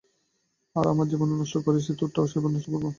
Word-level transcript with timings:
আর 0.75 0.85
আমার 0.87 1.05
জীবন 1.07 1.27
যেভাবে 1.27 1.41
নষ্ট 1.41 1.55
করেছিস 1.65 1.95
তোরটাও 1.99 2.29
সেভাবে 2.31 2.53
নষ্ট 2.53 2.67
করবো। 2.73 2.89